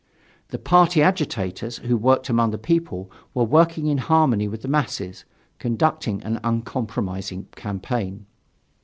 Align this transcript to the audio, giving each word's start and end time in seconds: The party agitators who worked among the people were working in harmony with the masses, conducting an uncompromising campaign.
The 0.47 0.57
party 0.57 1.03
agitators 1.03 1.77
who 1.77 1.95
worked 1.95 2.27
among 2.27 2.49
the 2.49 2.57
people 2.57 3.11
were 3.35 3.43
working 3.43 3.85
in 3.85 3.99
harmony 3.99 4.47
with 4.47 4.63
the 4.63 4.67
masses, 4.67 5.25
conducting 5.59 6.23
an 6.23 6.39
uncompromising 6.43 7.49
campaign. 7.55 8.25